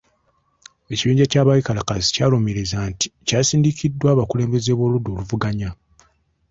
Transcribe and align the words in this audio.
Ekibinja 0.93 1.25
ky'abeekalakaasi 1.31 2.09
kyalumirizza 2.15 2.77
nti 2.89 3.05
kyasindikiddwa 3.27 4.07
abakulembeze 4.13 4.71
b'oludda 4.77 5.09
oluvuganya. 5.11 5.69